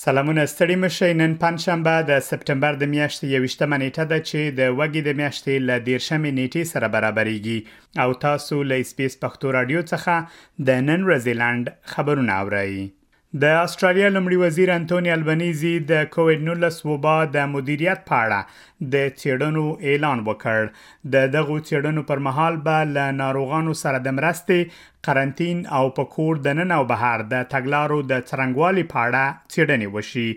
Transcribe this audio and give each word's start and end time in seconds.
سلامونه 0.00 0.42
ستړي 0.52 0.76
مشه 0.84 1.06
نن 1.20 1.32
پنځشنبه 1.44 1.94
د 2.10 2.12
سپټمبر 2.28 2.72
د 2.78 2.84
میاشتې 2.94 3.26
21مه 3.28 3.76
نیټه 3.82 4.04
ده 4.10 4.18
چې 4.28 4.40
د 4.58 4.60
وګي 4.78 5.02
د 5.04 5.10
میاشتې 5.20 5.54
ل 5.68 5.70
13مه 5.86 6.30
نیټې 6.38 6.62
سره 6.72 6.86
برابرېږي 6.94 7.58
او 8.02 8.08
تاسو 8.26 8.56
له 8.70 8.76
سپیس 8.92 9.12
پښتو 9.22 9.46
رادیو 9.58 9.80
څخه 9.92 10.14
د 10.66 10.68
نن 10.88 11.00
رزلند 11.12 11.64
خبرونه 11.92 12.32
اورئ 12.42 12.74
د 13.40 13.44
استرالیا 13.58 14.08
لمړي 14.14 14.36
وزیر 14.40 14.70
انټونی 14.72 15.10
البنيزي 15.12 15.70
د 15.90 16.00
کووډ 16.14 16.42
19 16.48 16.88
وبا 16.88 17.12
د 17.36 17.46
مدیریت 17.52 18.00
په 18.10 18.18
اړه 18.24 18.90
د 18.94 19.06
چېډنو 19.20 19.62
اعلان 19.92 20.20
وکړ 20.26 20.58
د 21.14 21.30
دغه 21.36 21.56
چېډنو 21.68 22.02
پر 22.10 22.22
مهال 22.26 22.58
به 22.66 22.82
ل 22.96 23.06
ناروغانو 23.20 23.76
سره 23.82 24.00
د 24.08 24.16
مرستې 24.16 24.74
قرنټین 25.08 25.62
او 25.78 25.88
پکور 26.00 26.42
د 26.48 26.58
نن 26.60 26.76
او 26.78 26.82
بهر 26.92 27.24
د 27.32 27.48
تګلارو 27.54 27.98
د 28.10 28.22
څرنګوالي 28.28 28.84
په 28.92 29.06
اړه 29.06 29.24
چېډنې 29.54 29.88
وشي 29.94 30.28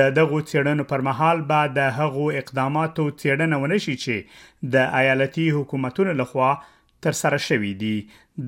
د 0.00 0.10
دغه 0.20 0.40
چېډنو 0.52 0.88
پر 0.94 1.06
مهال 1.10 1.44
به 1.52 1.76
د 1.78 1.92
هغو 2.00 2.32
اقداماتو 2.42 3.06
چېډنه 3.20 3.60
ونشي 3.66 3.96
چې 4.06 4.74
د 4.78 4.90
ایالتي 5.04 5.46
حکومتونو 5.60 6.16
لخوا 6.24 6.50
تر 7.06 7.14
سره 7.22 7.38
شوې 7.48 7.72
دي 7.82 7.94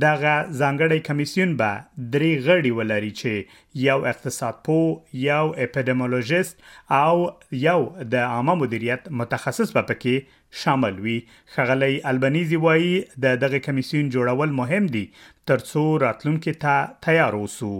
دغه 0.05 0.33
ځانګړی 0.61 1.05
کمیسیون 1.09 1.53
به 1.61 1.77
درې 2.15 2.31
غړي 2.47 2.73
ولري 2.79 3.11
چې 3.21 3.33
یو 3.89 3.99
اقتصاد 4.13 4.57
پو 4.69 4.79
یو 5.29 5.45
اپیډیمولوژیست 5.65 6.57
او 7.05 7.15
یو 7.67 7.79
د 8.15 8.27
عامه 8.31 8.57
مدیریت 8.65 9.09
متخصص 9.23 9.77
به 9.79 9.87
پکې 9.93 10.41
شامل 10.65 10.99
وي 11.07 11.19
خغلی 11.55 11.93
البنيزي 12.13 12.61
وایي 12.67 12.91
د 13.29 13.39
دغه 13.47 13.63
کمیسیون 13.69 14.11
جوړول 14.19 14.51
مهم 14.65 14.93
دي 14.99 15.05
ترڅو 15.53 15.85
راتلونکو 16.09 16.57
ته 16.69 16.77
تیار 17.09 17.39
اوسو 17.43 17.75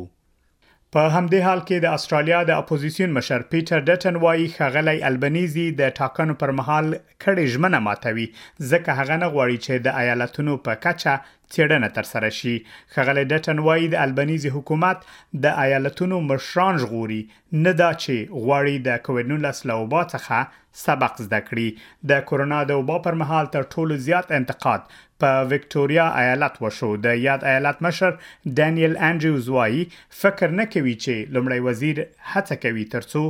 په 0.97 1.03
همدې 1.17 1.41
حال 1.47 1.61
کې 1.69 1.77
د 1.81 1.87
استرالیا 1.97 2.41
د 2.47 2.51
اپوزيشن 2.63 3.09
مشر 3.19 3.41
پیټر 3.51 3.79
ډټن 3.89 4.15
وایي 4.25 4.47
خغلی 4.59 4.99
البنيزي 5.11 5.67
د 5.81 5.83
ټاکنو 5.99 6.35
پر 6.41 6.51
مهال 6.59 6.87
کړي 7.23 7.45
ژمنه 7.53 7.79
ماتوي 7.87 8.27
ځکه 8.71 8.91
هغه 8.99 9.15
نه 9.23 9.29
غواړي 9.35 9.59
چې 9.65 9.75
د 9.85 9.87
ایالتونو 10.03 10.53
په 10.65 10.73
کچه 10.85 11.13
څېړنه 11.55 11.89
ترسره 11.99 12.31
شي 12.39 12.55
خغلی 12.95 13.25
ډټن 13.33 13.59
وایي 13.67 13.87
د 13.91 13.95
البنيزي 14.05 14.51
حکومت 14.57 14.99
د 15.45 15.59
ایالتونو 15.65 16.17
مشران 16.31 16.75
ژغوري 16.85 17.21
نه 17.65 17.73
دا 17.83 17.91
چې 18.03 18.15
غواړي 18.45 18.75
د 18.87 19.03
کووډ 19.07 19.27
19 19.35 19.71
لوبا 19.71 20.03
څخه 20.15 20.39
سبق 20.85 21.15
زده 21.27 21.41
کړي 21.49 21.69
د 22.11 22.25
کورونا 22.31 22.59
د 22.71 22.81
وبا 22.81 22.99
پر 23.07 23.19
مهال 23.23 23.47
تر 23.55 23.63
ټولو 23.75 23.95
زیات 24.07 24.29
انتقاد 24.41 24.83
په 25.25 25.31
وکټوريا 25.53 26.07
ایالت 26.23 26.55
وشو 26.67 26.91
د 27.09 27.21
یاد 27.27 27.47
ایالت 27.53 27.83
مشر 27.89 28.15
ډانیل 28.61 28.95
انډریوز 29.11 29.53
وایي 29.57 29.83
فکر 30.23 30.57
نه 30.63 30.69
کوي 30.75 30.95
چې 31.05 31.29
لمړی 31.35 31.61
وزیر 31.69 32.03
هڅه 32.33 32.63
کوي 32.65 32.87
ترڅو 32.97 33.25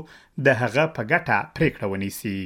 د 0.48 0.64
هغه 0.64 0.88
په 0.96 1.12
ګټه 1.12 1.54
پریکړه 1.58 1.86
ونیسي 1.94 2.38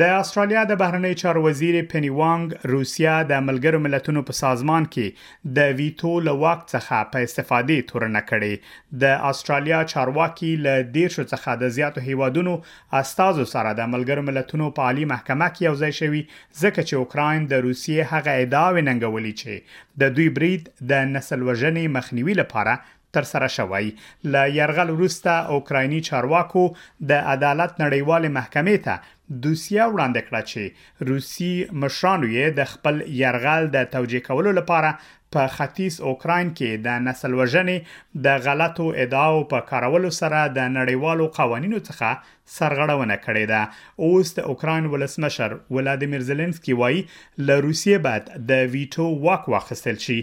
د 0.00 0.14
استرالیا 0.20 0.62
د 0.68 0.76
بهرنی 0.78 1.10
چارو 1.18 1.40
وزیر 1.42 1.76
پنی 1.90 2.08
وانګ 2.14 2.70
روسیا 2.70 3.10
د 3.26 3.42
ملګرو 3.48 3.80
ملتونو 3.82 4.22
په 4.30 4.36
سازمان 4.38 4.86
کې 4.94 5.52
د 5.58 5.68
ویټو 5.80 6.14
له 6.28 6.32
وخت 6.40 6.64
څخه 6.72 7.10
په 7.12 7.26
استفادې 7.26 7.84
تورن 7.90 8.18
کړي 8.22 9.04
د 9.04 9.20
استرالیا 9.28 9.82
چارواکي 9.92 10.50
له 10.64 10.72
دیر 10.96 11.14
شو 11.18 11.24
څخه 11.34 11.54
د 11.60 11.70
زیاتو 11.76 12.04
هیوادونو 12.08 12.56
استادو 13.02 13.46
سره 13.52 13.76
د 13.82 13.88
ملګرو 13.94 14.26
ملتونو 14.30 14.72
په 14.80 14.88
عالی 14.88 15.06
محکمه 15.12 15.48
کې 15.52 15.68
یوځای 15.68 15.98
شوی 16.00 16.24
ځکه 16.32 16.88
چې 16.88 17.04
اوکرين 17.04 17.46
د 17.54 17.64
روسیې 17.68 18.10
هغه 18.14 18.36
ادعا 18.46 18.66
وننګولې 18.74 19.44
چې 19.44 20.02
د 20.04 20.12
دوی 20.18 20.28
برید 20.40 20.68
د 20.94 21.08
نسل 21.14 21.46
وژنې 21.50 21.96
مخنیوي 22.00 22.36
لپاره 22.42 22.76
تر 23.14 23.26
سره 23.30 23.46
شوی 23.54 23.90
ل 24.34 24.54
يرغل 24.54 24.88
وروسته 24.92 25.34
اوکرایني 25.56 25.98
چارواکو 26.06 26.66
د 27.10 27.28
عدالت 27.34 27.76
نړیوال 27.82 28.32
محکمې 28.36 28.80
ته 28.86 29.13
دوسیه 29.42 29.84
وړاندې 29.92 30.20
کړه 30.28 30.40
چې 30.50 31.08
روسی 31.10 31.52
مشرانو 31.82 32.26
یې 32.36 32.46
د 32.58 32.70
خپل 32.72 32.96
يرغل 33.18 33.66
د 33.76 33.88
توجیه 33.94 34.22
کولو 34.26 34.50
لپاره 34.58 34.88
په 35.36 35.46
ختیځ 35.54 35.94
اوکرين 36.08 36.48
کې 36.56 36.80
د 36.86 37.04
نسل 37.04 37.32
وژنې 37.38 38.18
د 38.26 38.42
غلطو 38.46 38.88
ادعاو 39.04 39.38
په 39.52 39.60
کارولو 39.70 40.10
سره 40.18 40.40
د 40.58 40.68
نړیوالو 40.76 41.28
قوانینو 41.38 41.80
څخه 41.88 42.10
سرغړونه 42.56 43.16
کړې 43.22 43.44
ده 43.52 44.08
اوس 44.10 44.32
د 44.38 44.50
اوکرين 44.54 44.88
ولسمشر 44.94 45.54
ولادیمیر 45.78 46.26
زيلنسکي 46.30 46.76
وایي 46.80 47.00
ل 47.04 47.48
روسیې 47.68 48.02
بعد 48.08 48.30
د 48.52 48.66
ویټو 48.76 49.06
واک 49.28 49.48
واخیستل 49.54 49.98
شي 50.08 50.18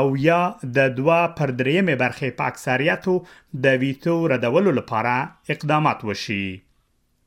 او 0.00 0.04
یا 0.26 0.40
د 0.78 0.90
دوا 0.98 1.20
پر 1.38 1.54
درېمه 1.60 2.02
برخې 2.04 2.36
په 2.40 2.50
اکثریتو 2.54 3.14
د 3.68 3.78
ویټو 3.84 4.16
ردولو 4.34 4.74
لپاره 4.80 5.16
اقدامات 5.56 6.04
وشي 6.10 6.44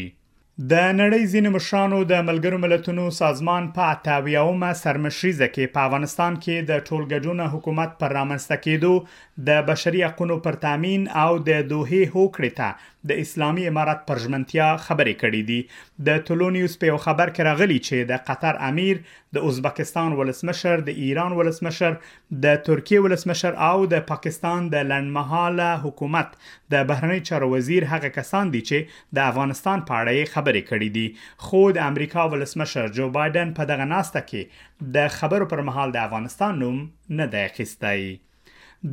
د 0.62 0.74
نړۍ 0.96 1.24
ځینې 1.30 1.48
مشرانو 1.54 1.96
د 2.10 2.20
ملګرو 2.26 2.58
ملتونو 2.64 3.06
سازمان 3.16 3.64
په 3.78 3.86
اتاویاومه 3.94 4.68
سرمشريزه 4.82 5.48
کې 5.54 5.72
په 5.78 5.86
افغانستان 5.88 6.36
کې 6.44 6.68
د 6.70 6.84
ټولګډونه 6.90 7.48
حکومت 7.54 7.98
پر 8.02 8.14
رامنځته 8.20 8.62
کېدو 8.66 9.44
د 9.48 9.62
بشري 9.70 10.04
حقوقو 10.06 10.38
پر 10.48 10.58
تامین 10.66 11.08
او 11.22 11.26
د 11.48 11.62
دوه 11.70 12.02
هوکړې 12.08 12.52
ته 12.62 12.92
د 13.12 13.18
اسلامي 13.22 13.64
امارات 13.70 14.06
پر 14.10 14.20
ژمنتیا 14.26 14.68
خبرې 14.84 15.20
کړې 15.24 15.48
دي 15.48 16.06
د 16.10 16.22
تولونیوس 16.28 16.78
په 16.84 17.02
خبر 17.08 17.32
کې 17.34 17.50
راغلی 17.50 17.80
چې 17.80 18.08
د 18.12 18.22
قطر 18.30 18.60
امیر 18.68 19.02
د 19.38 19.50
ازبکستان 19.50 20.16
ولسمشر 20.20 20.86
د 20.90 21.02
ایران 21.08 21.36
ولسمشر 21.40 21.98
د 22.46 22.62
ترکیه 22.70 23.02
ولسمشر 23.08 23.60
او 23.72 23.74
د 23.96 24.06
پاکستان 24.12 24.70
د 24.76 24.86
لنډمحاله 24.92 25.74
حکومت 25.88 26.32
د 26.76 26.88
بهرنی 26.94 27.20
چارو 27.32 27.52
وزیر 27.56 27.90
هغه 27.94 28.14
کسان 28.20 28.54
دي 28.56 28.64
چې 28.70 28.96
د 29.20 29.26
افغانستان 29.32 29.86
په 29.92 30.00
اړه 30.00 30.32
خبرې 30.44 30.68
کړې 30.70 30.88
دي 30.94 31.04
خو 31.44 31.60
د 31.76 31.78
امریکا 31.90 32.24
ولسمشر 32.32 32.88
جو 32.96 33.04
بایدن 33.16 33.52
په 33.60 33.68
دغه 33.70 33.84
ناسته 33.92 34.20
کې 34.28 34.90
د 34.96 35.14
خبرو 35.18 35.46
پر 35.52 35.62
مهال 35.68 35.94
د 35.94 36.02
افغانستان 36.08 36.60
نوم 36.64 36.78
نه 37.20 37.28
دی 37.34 37.44
اخیستی 37.44 38.04